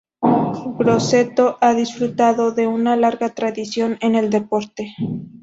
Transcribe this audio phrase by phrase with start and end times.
[0.79, 4.95] Grosseto ha disfrutado de una larga tradición en el deporte.